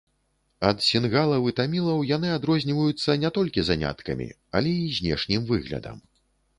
Ад 0.69 0.77
сінгалаў 0.85 1.45
і 1.51 1.53
тамілаў 1.59 2.01
яны 2.15 2.33
адрозніваюцца 2.39 3.19
не 3.27 3.33
толькі 3.39 3.67
заняткамі, 3.71 4.27
але 4.61 4.77
і 4.83 4.93
знешнім 5.01 5.51
выглядам. 5.55 6.07